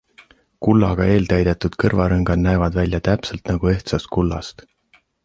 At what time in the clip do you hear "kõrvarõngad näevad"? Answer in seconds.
1.83-2.79